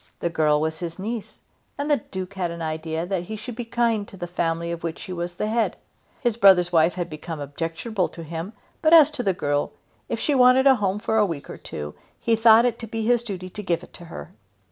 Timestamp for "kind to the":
3.65-4.25